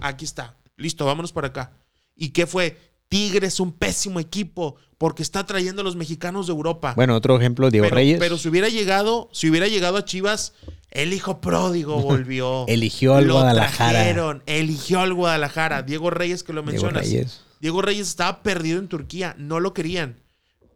[0.00, 0.58] Aquí está.
[0.76, 1.72] Listo, vámonos para acá.
[2.14, 2.78] ¿Y qué fue?
[3.12, 7.70] Tigres, un pésimo equipo, porque está trayendo a los mexicanos de Europa Bueno, otro ejemplo,
[7.70, 8.18] Diego pero, Reyes.
[8.18, 10.54] pero si hubiera llegado, si hubiera llegado a Chivas,
[10.90, 12.64] el hijo pródigo volvió.
[12.68, 13.90] Eligió al Lo Guadalajara.
[13.92, 15.82] trajeron, eligió al Guadalajara.
[15.82, 17.02] Diego Reyes, que lo Diego mencionas.
[17.04, 17.40] Reyes.
[17.60, 20.21] Diego Reyes estaba perdido en Turquía, no lo querían.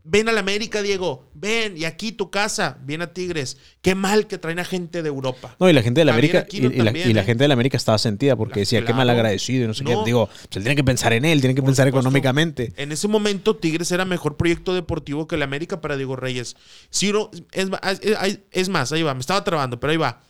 [0.08, 1.28] Ven a la América, Diego.
[1.34, 2.78] Ven, y aquí tu casa.
[2.84, 3.56] Ven a Tigres.
[3.82, 5.56] Qué mal que traen a gente de Europa.
[5.58, 7.24] No, y la gente de la Javier América, y, y la, y la ¿eh?
[7.24, 9.82] gente de la América estaba sentida porque La- decía, qué mal agradecido y no sé
[9.82, 9.90] No.
[9.90, 9.96] qué.
[10.06, 11.98] Digo, pues él tiene que pensar en él, tiene que Por pensar supuesto.
[12.08, 12.72] económicamente.
[12.76, 16.56] En ese momento, Tigres era mejor proyecto deportivo que el América para Diego Reyes.
[16.90, 19.96] Si no- es, ma- es- es- es más, ahí va, me estaba trabando, pero ahí
[19.96, 20.20] va.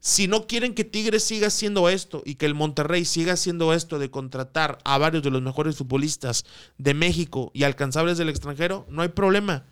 [0.00, 3.98] Si no quieren que Tigres siga haciendo esto y que el Monterrey siga haciendo esto
[3.98, 6.44] de contratar a varios de los mejores futbolistas
[6.78, 9.66] de México y alcanzables del extranjero, no hay problema.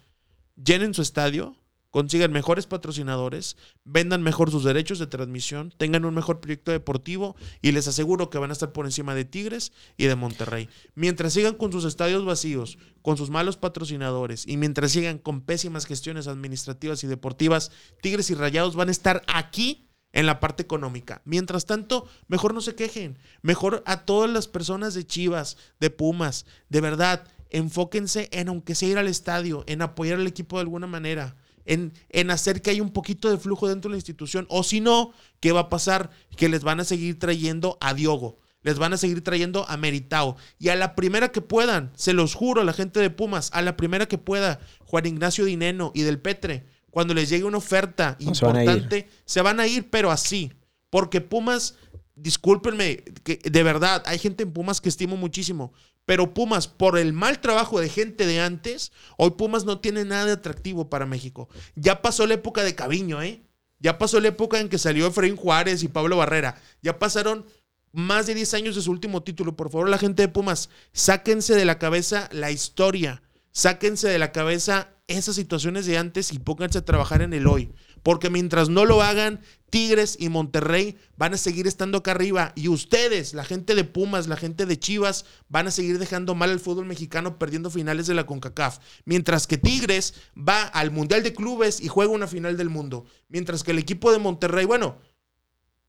[0.57, 1.57] Llenen su estadio,
[1.95, 7.71] consigan mejores patrocinadores, vendan mejor sus derechos de transmisión, tengan un mejor proyecto deportivo y
[7.71, 10.69] les aseguro que van a estar por encima de Tigres y de Monterrey.
[10.97, 15.87] Mientras sigan con sus estadios vacíos, con sus malos patrocinadores y mientras sigan con pésimas
[15.87, 17.71] gestiones administrativas y deportivas,
[18.03, 21.21] Tigres y Rayados van a estar aquí en la parte económica.
[21.27, 23.19] Mientras tanto, mejor no se quejen.
[23.43, 28.89] Mejor a todas las personas de Chivas, de Pumas, de verdad, enfóquense en, aunque sea
[28.89, 31.37] ir al estadio, en apoyar al equipo de alguna manera.
[31.67, 34.47] En, en hacer que haya un poquito de flujo dentro de la institución.
[34.51, 36.11] O si no, ¿qué va a pasar?
[36.37, 38.39] Que les van a seguir trayendo a Diogo.
[38.63, 40.37] Les van a seguir trayendo a Meritao.
[40.59, 43.63] Y a la primera que puedan, se los juro a la gente de Pumas, a
[43.63, 48.17] la primera que pueda, Juan Ignacio Dineno y del Petre, cuando les llegue una oferta
[48.21, 50.53] se van importante, se van a ir, pero así.
[50.91, 51.75] Porque Pumas,
[52.15, 55.73] discúlpenme, que de verdad, hay gente en Pumas que estimo muchísimo.
[56.07, 60.27] Pero Pumas, por el mal trabajo de gente de antes, hoy Pumas no tiene nada
[60.27, 61.49] de atractivo para México.
[61.75, 63.43] Ya pasó la época de Caviño, ¿eh?
[63.81, 66.63] Ya pasó la época en que salió Efraín Juárez y Pablo Barrera.
[66.81, 67.45] Ya pasaron
[67.91, 69.57] más de 10 años de su último título.
[69.57, 73.24] Por favor, la gente de Pumas, sáquense de la cabeza la historia.
[73.57, 77.73] Sáquense de la cabeza esas situaciones de antes y pónganse a trabajar en el hoy.
[78.03, 79.41] Porque mientras no lo hagan,
[79.71, 82.53] Tigres y Monterrey van a seguir estando acá arriba.
[82.57, 86.51] Y ustedes, la gente de Pumas, la gente de Chivas, van a seguir dejando mal
[86.51, 88.79] al fútbol mexicano perdiendo finales de la CONCACAF.
[89.05, 93.07] Mientras que Tigres va al Mundial de Clubes y juega una final del mundo.
[93.29, 94.99] Mientras que el equipo de Monterrey, bueno,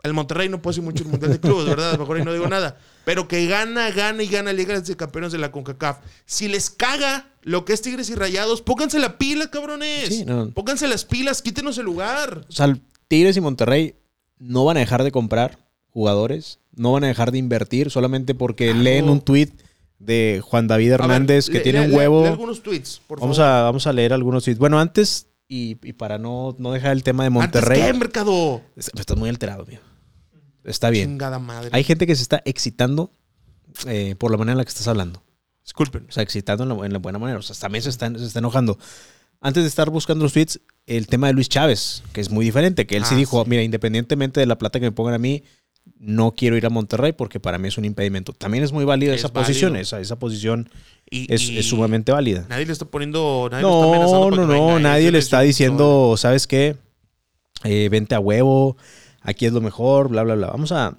[0.05, 1.89] el Monterrey no puede ser mucho el Mundial de Clubes, ¿verdad?
[1.89, 2.77] A lo mejor ahí no digo nada.
[3.03, 5.97] Pero que gana, gana y gana Liga de Campeones de la CONCACAF.
[6.25, 10.07] Si les caga lo que es Tigres y Rayados, pónganse la pila, cabrones.
[10.09, 10.49] Sí, no.
[10.51, 12.45] Pónganse las pilas, quítenos el lugar.
[12.49, 12.75] O sea,
[13.07, 13.95] Tigres y Monterrey
[14.39, 18.65] no van a dejar de comprar jugadores, no van a dejar de invertir solamente porque
[18.67, 18.81] Claro.
[18.83, 19.53] leen un tuit
[19.99, 22.21] de Juan David ver, Hernández que le- tiene le- un le- huevo.
[22.23, 23.51] lee algunos tweets, por vamos, favor.
[23.51, 24.59] a, vamos a leer algunos tweets.
[24.59, 27.79] Bueno, antes, y, y para no, no dejar el tema de Monterrey.
[27.79, 28.61] ¿Antes qué, mercado?
[28.75, 29.79] Es- Estás muy alterado, mío.
[30.65, 31.09] Está bien.
[31.11, 31.69] Chingada madre.
[31.71, 33.11] Hay gente que se está excitando
[33.87, 35.23] eh, por la manera en la que estás hablando.
[35.63, 36.05] Disculpen.
[36.09, 37.39] O sea, excitando en la, en la buena manera.
[37.39, 38.77] O sea, también se está, se está enojando.
[39.41, 42.87] Antes de estar buscando los tweets, el tema de Luis Chávez, que es muy diferente,
[42.87, 43.49] que él sí Ah, dijo, sí.
[43.49, 45.43] mira, independientemente de la plata que me pongan a mí,
[45.99, 48.33] no quiero ir a Monterrey porque para mí es un impedimento.
[48.33, 50.69] También es muy válida Es esa posición, esa, esa posición
[51.09, 52.45] Y, es, y es sumamente válida.
[52.49, 53.47] Nadie le está poniendo.
[53.51, 56.77] Nadie lo está No, no, no, y nadie le está diciendo, ¿sabes qué?
[57.63, 58.77] Eh, vente a huevo,
[59.25, 60.47] aquí es lo mejor, bla, bla, bla.
[60.47, 60.95] Vamos a,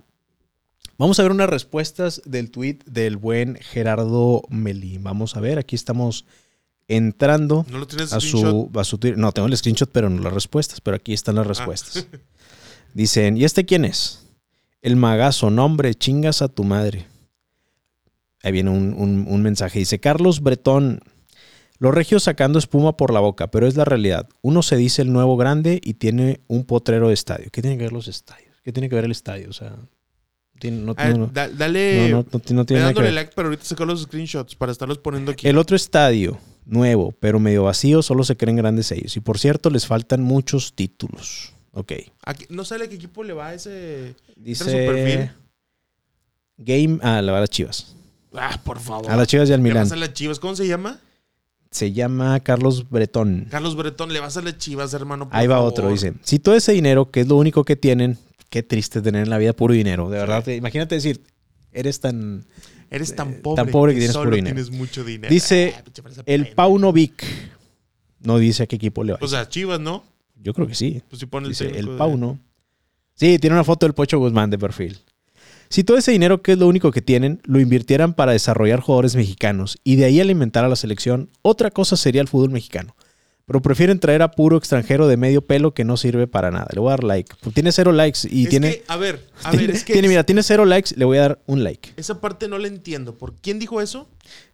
[0.98, 4.98] vamos a ver unas respuestas del tweet del buen Gerardo Meli.
[4.98, 6.26] Vamos a ver, aquí estamos
[6.88, 9.18] entrando ¿No lo tienes a su, a su Twitter.
[9.18, 11.38] No, tengo el screenshot, pero no las respuestas, pero aquí están Ah.
[11.40, 12.06] las respuestas.
[12.94, 14.22] Dicen, ¿y este quién es?
[14.82, 17.06] El magazo, nombre, chingas a tu madre.
[18.42, 19.80] Ahí viene un, un- un mensaje.
[19.80, 21.00] Dice, Carlos Bretón,
[21.78, 24.28] los regios sacando espuma por la boca, pero es la realidad.
[24.42, 27.48] Uno se dice el nuevo grande y tiene un potrero de estadio.
[27.52, 28.54] ¿Qué tiene que ver los estadios?
[28.64, 29.48] ¿Qué tiene que ver el estadio?
[29.50, 29.76] O sea,
[30.58, 32.08] tiene- no, A ver, no- da- dale.
[32.10, 33.12] no- no- tiene nada que ver.
[33.12, 35.46] like, pero ahorita sacar los screenshots para estarlos poniendo aquí.
[35.46, 39.16] El otro estadio, nuevo, pero medio vacío, solo se creen grandes ellos.
[39.16, 41.52] Y por cierto, les faltan muchos títulos.
[41.72, 41.92] Ok.
[42.24, 44.14] Aquí- no sale a qué equipo le va ese.
[44.34, 45.30] Dice.
[46.58, 46.98] Game.
[47.02, 47.94] Ah, la va a las chivas.
[48.34, 49.10] Ah, por favor.
[49.10, 49.84] A las chivas y al Le Milán.
[49.84, 50.38] vas a las chivas.
[50.40, 50.98] ¿Cómo se llama?
[51.70, 53.46] Se llama Carlos Bretón.
[53.50, 55.28] Carlos Bretón, le vas a las chivas, hermano.
[55.32, 55.70] Ahí va favor.
[55.72, 56.14] otro, dice.
[56.22, 58.16] Si todo ese dinero, que es lo único que tienen,
[58.50, 60.08] qué triste tener en la vida puro dinero.
[60.08, 61.20] De verdad, te- imagínate decir,
[61.72, 62.44] eres tan.
[62.88, 63.62] Eres tan Eh, pobre.
[63.62, 64.54] tan pobre que tienes solo puro dinero.
[64.54, 65.32] tienes mucho dinero.
[65.32, 65.82] Dice Ah,
[66.24, 66.54] el pendeja.
[66.56, 67.24] Paunovic.
[68.20, 69.18] No dice a qué equipo le va.
[69.20, 70.04] O sea, chivas, ¿no?
[70.40, 71.02] Yo creo que sí.
[71.10, 72.38] Pues si pone el Dice el de- Pauno.
[73.14, 74.98] Sí, tiene una foto del Pocho Guzmán de perfil.
[75.68, 79.16] Si todo ese dinero, que es lo único que tienen, lo invirtieran para desarrollar jugadores
[79.16, 82.94] mexicanos y de ahí alimentar a la selección, otra cosa sería el fútbol mexicano.
[83.46, 86.66] Pero prefieren traer a puro extranjero de medio pelo que no sirve para nada.
[86.74, 87.32] Le voy a dar like.
[87.40, 89.92] Pues tiene cero likes y Es tiene, que, a ver, a tiene, ver, es que
[89.92, 91.90] tiene, es- mira, tiene cero likes, le voy a dar un like.
[91.96, 93.16] esa parte no la entiendo.
[93.16, 94.08] ¿Por quién dijo eso?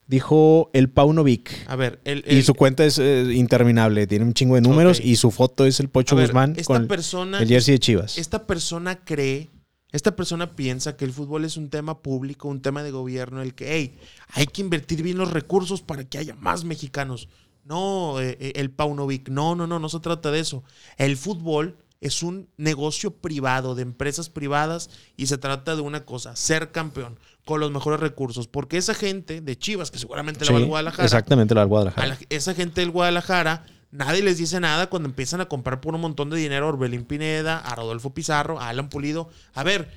[0.06, 1.52] Dijo el Paunovic.
[1.68, 5.16] A ver, el, Y su cuenta es eh, interminable, tiene un chingo de números y
[5.16, 8.18] su foto es el Pocho a ver, Guzmán esta con persona, el jersey de Chivas.
[8.18, 9.48] esta persona cree,
[9.92, 13.54] esta persona piensa que el fútbol es un tema público, un tema de gobierno, el
[13.54, 13.98] que, hey,
[14.30, 17.28] hay que invertir bien los recursos para que haya más mexicanos.
[17.64, 20.64] No, eh, eh, el Paunovic, no, no, no, no se trata de eso.
[20.96, 26.34] El fútbol es un negocio privado, de empresas privadas, y se trata de una cosa,
[26.34, 28.48] ser campeón con los mejores recursos.
[28.48, 31.68] Porque esa gente de Chivas, que seguramente la va al Guadalajara, Exactamente, la del a
[31.68, 32.08] Guadalajara.
[32.08, 36.00] la- esa gente del Guadalajara, nadie les dice nada cuando empiezan a comprar por un
[36.00, 39.28] montón de dinero a Orbelín Pineda, a Rodolfo Pizarro, a Alan Pulido.
[39.54, 39.88] A ver,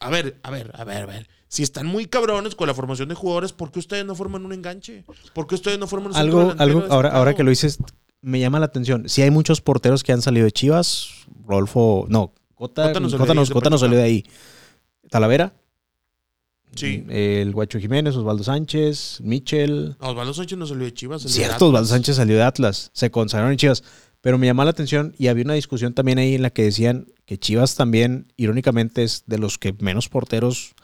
[0.00, 1.28] a ver, a ver, a ver, a ver.
[1.46, 4.52] Si están muy cabrones con la formación de jugadores, ¿por qué ustedes no forman un
[4.52, 5.04] enganche?
[5.34, 7.78] ¿Por qué ustedes no forman un Algo, algo ahora, ahora que lo dices,
[8.22, 9.08] me llama la atención.
[9.08, 13.76] Si hay muchos porteros que han salido de Chivas, Rodolfo, no, Cota, Cota no Cota
[13.76, 14.24] salió de ahí.
[15.10, 15.52] Talavera,
[16.74, 17.04] Sí.
[17.08, 19.96] el Guacho Jiménez, Osvaldo Sánchez, Michel.
[20.00, 21.22] No, Osvaldo Sánchez no salió de Chivas.
[21.22, 21.88] salió de Cierto, Osvaldo.
[21.88, 23.82] Sánchez salió de Atlas, se consagraron en Chivas.
[24.20, 27.06] Pero me llamó la atención y había una discusión también ahí en la que decían
[27.26, 30.74] que Chivas también, irónicamente, es de los que menos porteros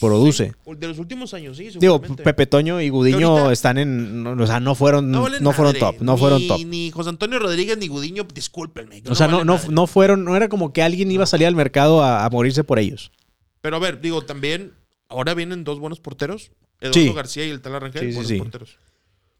[0.00, 0.52] produce.
[0.66, 1.70] De los últimos años, sí.
[1.78, 2.00] Digo.
[2.00, 4.22] Pepe Toño y Gudiño ahorita- están en.
[4.22, 5.78] no, o sea, no fueron, no, valen fueron madre.
[5.80, 5.96] top.
[6.00, 6.60] No Ni- fueron top.
[6.66, 9.02] Ni José Antonio Rodríguez ni Gudiño, discúlpenme.
[9.08, 11.54] O sea, no, no, no fueron, no era como que alguien iba a salir al
[11.56, 13.12] mercado a, a morirse por ellos.
[13.60, 14.72] Pero a ver, digo, también
[15.08, 16.50] ahora vienen dos buenos porteros.
[16.80, 17.12] Eduardo Sí.
[17.12, 18.38] García y el tal Rangel, Sí, sí, buenos sí.
[18.38, 18.78] porteros.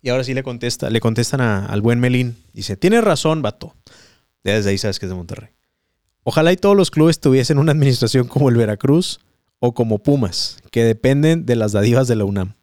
[0.02, 2.36] Y ahora sí le contesta, le contestan a- al buen Melín.
[2.52, 3.74] Dice, tienes razón, vato.
[4.44, 5.50] Ya desde ahí sabes que es de Monterrey.
[6.22, 9.20] Ojalá y todos los clubes tuviesen una administración como el Veracruz
[9.58, 12.54] o como Pumas, que dependen de las dadivas de la UNAM.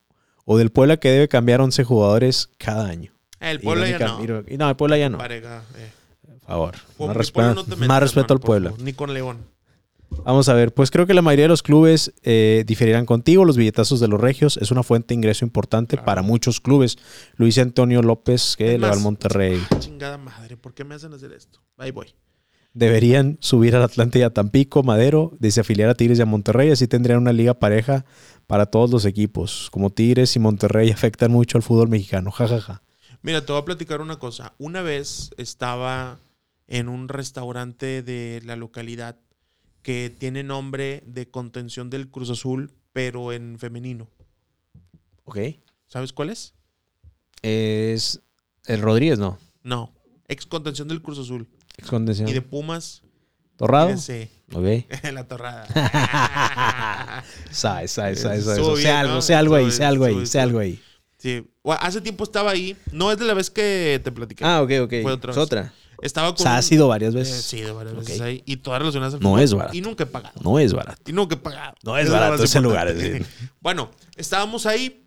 [0.45, 3.11] O del Puebla que debe cambiar 11 jugadores cada año.
[3.39, 4.43] El Puebla ya no.
[4.47, 5.17] y no, el Puebla ya no.
[5.17, 5.91] Pareja, eh.
[6.27, 6.75] Por favor.
[6.75, 8.73] Más, no respeto hermano, al Puebla.
[8.79, 9.37] Ni con León.
[10.23, 13.43] Vamos a ver, pues creo que la mayoría de los clubes eh, diferirán contigo.
[13.45, 16.05] Los billetazos de los regios es una fuente de ingreso importante Claro.
[16.05, 16.97] para muchos clubes.
[17.37, 19.59] Luis Antonio López, que le va al Monterrey.
[19.71, 21.61] ah, chingada madre, ¿por qué me hacen hacer esto?
[21.77, 22.13] Ahí voy.
[22.73, 26.69] Deberían subir al Atlante y a Tampico, Madero, desafiliar a Tigres y a Monterrey.
[26.71, 28.05] Así tendrían una liga pareja
[28.47, 29.69] para todos los equipos.
[29.71, 32.31] Como Tigres y Monterrey afectan mucho al fútbol mexicano.
[32.31, 32.81] Ja, ja, ja.
[33.23, 34.53] Mira, te voy a platicar una cosa.
[34.57, 36.19] Una vez estaba
[36.67, 39.17] en un restaurante de la localidad
[39.81, 44.07] que tiene nombre de contención del Cruz Azul, pero en femenino.
[45.25, 45.37] Ok.
[45.87, 46.53] ¿Sabes cuál es?
[47.41, 48.21] Es
[48.65, 49.37] el Rodríguez, ¿no?
[49.63, 49.93] No.
[50.27, 51.47] Ex contención del Cruz Azul.
[51.77, 52.27] Ex contención.
[52.29, 53.01] Y de Pumas.
[53.57, 53.95] ¿Torrado?
[53.97, 54.27] Sí.
[54.53, 54.85] Ok.
[55.13, 55.65] la torrada.
[57.51, 58.81] Sabe, sabe, sabe, sabe.
[58.81, 59.21] Sé algo, ¿no?
[59.21, 60.81] sé algo ahí, sé algo ahí, sé algo ahí.
[61.17, 61.47] Sí.
[61.63, 62.75] Hace tiempo estaba ahí.
[62.91, 64.43] No es de la vez que te platiqué.
[64.43, 64.93] Ah, ok, ok.
[65.03, 65.73] Fue otra Es otra.
[66.01, 67.43] Estaba O sea, ha un- sido varias eh, veces.
[67.43, 68.43] sí, de varias veces ahí.
[68.45, 69.41] Y todas relacionadas al No fútbol.
[69.43, 69.77] es barato.
[69.77, 70.33] Y nunca he pagado.
[70.43, 71.01] No es barato.
[71.09, 71.75] Y nunca he pagado.
[71.83, 72.87] No es barato ese lugar.
[72.89, 73.25] es.
[73.61, 74.97] Bueno, estábamos ahí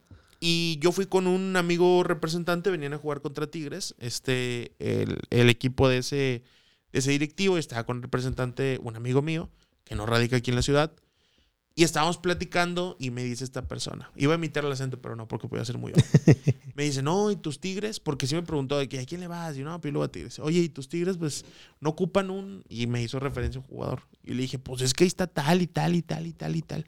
[0.40, 5.48] Y yo fui con un amigo representante, venían a jugar contra Tigres, este, el, el
[5.48, 6.42] equipo de ese,
[6.92, 9.48] de ese directivo, estaba con representante, un amigo mío,
[9.84, 10.92] que no radica aquí en la ciudad.
[11.76, 15.26] Y estábamos platicando y me dice esta persona, iba a imitar el acento, pero no,
[15.26, 16.04] porque podía ser muy obvio.
[16.76, 17.98] me dice, no, ¿y tus tigres?
[17.98, 19.56] Porque sí me preguntó de que, ¿a quién le vas?
[19.56, 20.38] Y yo, no, pues a tigres.
[20.38, 21.16] Oye, ¿y tus tigres?
[21.16, 21.44] Pues
[21.80, 22.62] no ocupan un...
[22.68, 24.02] Y me hizo referencia a un jugador.
[24.22, 26.54] Y le dije, pues es que ahí está tal y tal y tal y tal
[26.54, 26.84] y tal.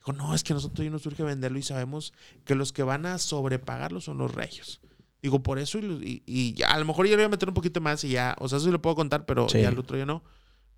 [0.00, 2.12] Dijo, no, es que a nosotros ya nos surge venderlo y sabemos
[2.44, 4.82] que los que van a sobrepagarlo son los regios.
[5.22, 7.80] Digo, por eso, y, y- a lo mejor yo le voy a meter un poquito
[7.80, 9.62] más y ya, o sea, eso sí lo puedo contar, pero Sí.
[9.62, 10.22] ya el otro ya no.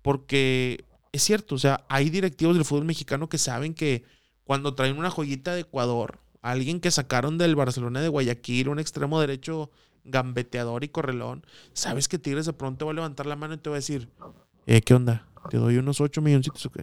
[0.01, 4.03] Porque es cierto, o sea, hay directivos del fútbol mexicano que saben que
[4.43, 9.19] cuando traen una joyita de Ecuador, alguien que sacaron del Barcelona de Guayaquil, un extremo
[9.19, 9.71] derecho
[10.05, 13.69] gambeteador y correlón, sabes que Tigres de pronto va a levantar la mano y te
[13.69, 14.09] va a decir,
[14.65, 15.27] eh, ¿qué onda?
[15.49, 16.79] Te doy unos 8 milloncitos, ok.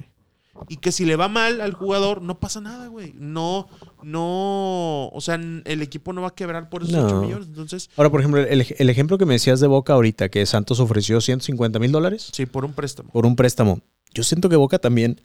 [0.69, 3.13] Y que si le va mal al jugador, no pasa nada, güey.
[3.15, 3.69] No,
[4.03, 7.05] no, o sea, el equipo no va a quebrar por esos No.
[7.07, 7.49] 8 millones.
[7.49, 10.81] Entonces, Ahora, por ejemplo, el, el ejemplo que me decías de Boca ahorita, que Santos
[10.81, 13.11] ofreció 150 mil dólares sí, por un préstamo.
[13.11, 13.81] por un préstamo.
[14.17, 15.21] Yo siento que Boca también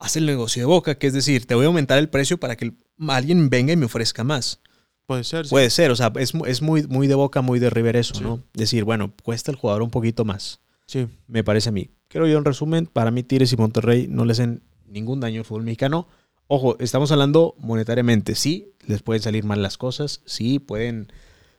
[0.00, 2.56] hace el negocio de Boca, que es decir, te voy a aumentar el precio para
[2.56, 2.72] que
[3.08, 4.60] alguien venga y me ofrezca más.
[5.06, 5.46] Puede ser.
[5.46, 5.50] sí.
[5.50, 8.22] Puede ser, o sea, es, es muy, muy de Boca, muy de River eso, Sí.
[8.24, 8.42] ¿no?
[8.54, 11.06] Decir, bueno, cuesta el jugador un poquito más, Sí.
[11.28, 11.90] me parece a mí.
[12.08, 15.44] Creo yo, en resumen, para mí Tigres y Monterrey no le hacen ningún daño al
[15.44, 16.08] fútbol mexicano.
[16.48, 21.12] Ojo, estamos hablando monetariamente, sí, les pueden salir mal las cosas, sí, pueden,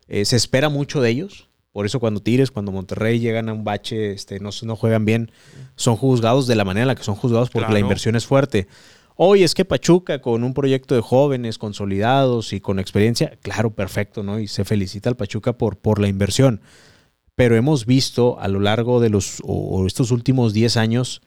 [0.08, 1.50] eh, se espera mucho de ellos.
[1.76, 5.30] Por eso cuando Tigres, cuando Monterrey llegan a un bache, este, no, no juegan bien,
[5.76, 8.70] son juzgados de la manera en la que son juzgados porque la inversión es fuerte.
[9.18, 14.24] Hoy es que Pachuca, con un proyecto de jóvenes consolidados y con experiencia, claro, perfecto,
[14.24, 14.40] ¿no?
[14.40, 16.62] Y se felicita al Pachuca por, por la inversión.
[17.36, 21.22] Pero hemos visto a lo largo de los o o estos últimos 10 años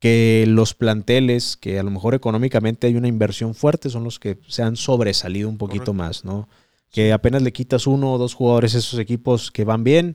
[0.00, 4.36] que los planteles, que a lo mejor económicamente hay una inversión fuerte, son los que
[4.48, 5.94] se han sobresalido un poquito Correcto.
[5.94, 6.48] más, ¿no?
[6.96, 10.14] Que apenas le quitas uno o dos jugadores a esos equipos que van bien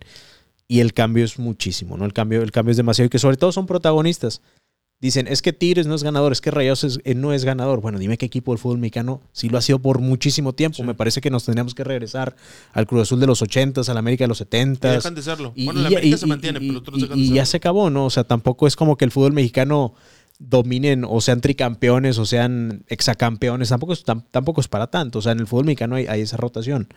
[0.67, 2.05] y el cambio es muchísimo, ¿no?
[2.05, 4.41] El cambio, el cambio es demasiado y que sobre todo son protagonistas.
[4.99, 7.81] Dicen, es que Tigres no es ganador, es que Rayados es- eh, no es ganador.
[7.81, 10.77] Bueno, dime qué equipo del fútbol mexicano sí lo ha sido por muchísimo tiempo.
[10.77, 10.83] Sí.
[10.83, 12.35] Me parece que nos tendríamos que regresar
[12.73, 14.95] al Cruz Azul de los 80s, al América de los Y 70s.
[14.95, 15.53] dejan de serlo.
[15.55, 17.45] Y, bueno, la América y- se mantiene, pero otros dejan de y ya serlo.
[17.45, 18.05] se acabó, ¿no?
[18.05, 19.93] O sea, tampoco es como que el fútbol mexicano
[20.43, 23.69] dominen o sean tricampeones o sean exacampeones.
[23.69, 25.19] Tampoco es, tam- tampoco es para tanto.
[25.19, 26.87] O sea, en el fútbol mexicano hay, hay esa rotación.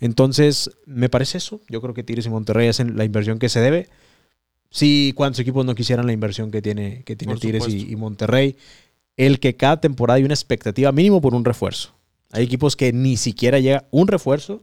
[0.00, 1.60] Entonces, me parece eso.
[1.68, 3.88] Yo creo que Tigres y Monterrey hacen la inversión que se debe.
[4.70, 8.56] Sí, cuántos equipos no quisieran la inversión que tiene, que tiene Por Tigres y, Monterrey.
[9.16, 11.92] El que cada temporada hay una expectativa mínimo por un refuerzo.
[12.32, 14.62] Hay equipos que ni siquiera llega un refuerzo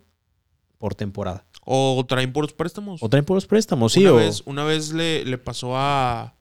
[0.78, 1.46] por temporada.
[1.66, 3.04] O traen puros préstamos.
[3.04, 4.00] O traen puros préstamos, sí.
[4.02, 6.37] una, o- vez, una vez le, le pasó a,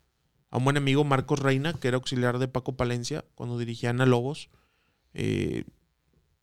[0.50, 4.06] a un buen amigo Marcos Reina, que era auxiliar de Paco Palencia, cuando dirigían a
[4.06, 4.48] Lobos.
[5.14, 5.64] Eh,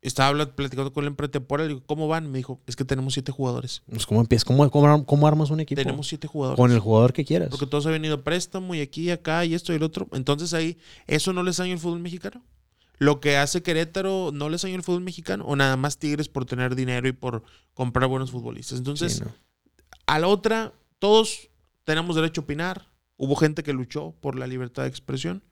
[0.02, 1.68] estaba platicando con él en pretemporada.
[1.70, 2.30] Le digo, ¿cómo van?
[2.30, 3.84] Me dijo, es que tenemos siete jugadores.
[3.89, 4.44] Pues, ¿Cómo empiezas?
[4.44, 5.82] ¿Cómo, cómo, ar- cómo armas un equipo?
[5.82, 6.58] Tenemos siete jugadores.
[6.58, 7.50] Con el jugador que quieras.
[7.50, 10.10] Porque todos han venido a préstamo y aquí, acá y esto y el otro.
[10.12, 12.44] Entonces ahí, ¿eso no les daña el fútbol mexicano?
[13.00, 15.46] Lo que hace Querétaro no les daña el fútbol mexicano.
[15.46, 18.80] O nada más Tigres por tener dinero y por comprar buenos futbolistas.
[18.80, 19.32] Entonces, Sí, ¿no?
[20.06, 21.50] a la otra, todos
[21.86, 22.88] tenemos derecho a opinar.
[23.17, 25.43] Hubo gente que luchó por la libertad de expresión.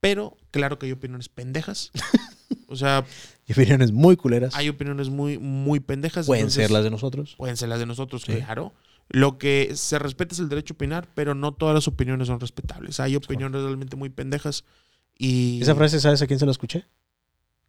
[0.00, 1.90] Pero claro que hay opiniones pendejas.
[2.68, 3.04] o sea,
[3.46, 4.54] Y opiniones muy culeras.
[4.54, 6.26] hay opiniones muy, muy pendejas.
[6.26, 7.34] Pueden entonces- ser las de nosotros.
[7.36, 8.34] Pueden ser las de nosotros, Sí.
[8.34, 8.72] claro.
[9.10, 12.40] Lo que se respeta es el derecho a opinar, pero no todas las opiniones son
[12.40, 13.00] respetables.
[13.00, 14.64] Hay opiniones realmente muy pendejas.
[15.18, 15.60] Y.
[15.60, 16.86] Esa frase, ¿sabes a quién se la escuché?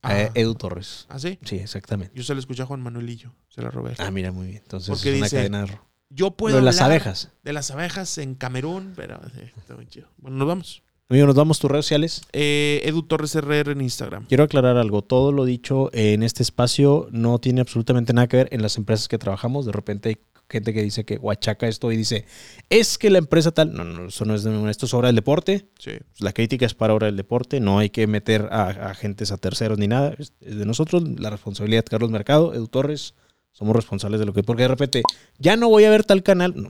[0.01, 1.05] Ah, A Edu Torres.
[1.09, 1.37] ¿Ah, sí?
[1.43, 2.13] Sí, exactamente.
[2.15, 3.33] Yo se la escuché a Juan Manuelillo.
[3.49, 3.95] Se la robé.
[3.97, 4.61] Ah, mira, muy bien.
[4.61, 5.65] Entonces Porque es una dice, cadena.
[6.09, 7.29] Yo puedo de las abejas.
[7.43, 10.07] De las abejas en Camerún, pero sí, está muy chido.
[10.17, 10.83] Bueno, nos vamos.
[11.07, 12.21] Amigo, nos vamos tus redes sociales.
[12.33, 14.25] Eh, Edu Torres RR en Instagram.
[14.25, 15.03] Quiero aclarar algo.
[15.03, 19.07] Todo lo dicho en este espacio no tiene absolutamente nada que ver en las empresas
[19.07, 19.67] que trabajamos.
[19.67, 20.17] De repente hay
[20.49, 22.25] gente que dice que guachaca esto y dice,
[22.71, 23.73] es que la empresa tal.
[23.73, 25.67] No, no, eso no es de esto es obra del deporte.
[25.77, 25.91] Sí.
[26.17, 27.59] La crítica es para obra del deporte.
[27.59, 30.15] No hay que meter a, a agentes a terceros ni nada.
[30.17, 31.03] Es, es de nosotros.
[31.19, 33.13] La responsabilidad de Carlos Mercado, Edu Torres.
[33.55, 34.43] Somos responsables de lo que.
[34.43, 35.01] Porque de repente,
[35.39, 36.53] ya no voy a ver tal canal.
[36.57, 36.69] No,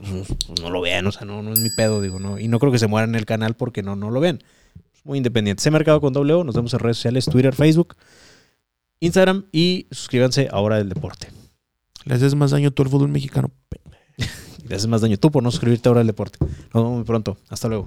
[0.62, 2.38] no, lo vean, o sea, no, no es mi pedo, digo, no.
[2.38, 4.38] Y no creo que se mueran en el canal porque no, no lo vean.
[5.02, 5.60] Muy independiente.
[5.60, 6.44] Ese mercado con O.
[6.44, 7.96] Nos vemos en redes sociales: Twitter, Facebook,
[9.00, 11.26] Instagram y suscríbanse a Hora del Deporte.
[12.04, 13.50] Le haces más daño a todo el fútbol mexicano.
[14.68, 16.38] Le haces más daño tú por no suscribirte a Hora del Deporte.
[16.40, 17.36] Nos vemos muy pronto.
[17.48, 17.86] Hasta luego.